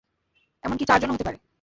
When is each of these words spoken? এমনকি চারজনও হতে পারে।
এমনকি 0.63 0.83
চারজনও 0.85 1.13
হতে 1.13 1.23
পারে। 1.23 1.37